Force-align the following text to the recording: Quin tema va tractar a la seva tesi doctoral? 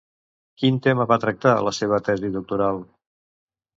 Quin 0.61 0.79
tema 0.87 1.05
va 1.11 1.19
tractar 1.25 1.53
a 1.57 1.61
la 1.67 1.75
seva 1.81 2.01
tesi 2.09 2.33
doctoral? 2.39 2.85